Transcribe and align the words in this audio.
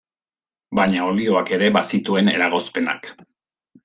Baina 0.79 1.03
olioak 1.09 1.51
ere 1.57 1.69
bazituen 1.75 2.31
eragozpenak. 2.35 3.11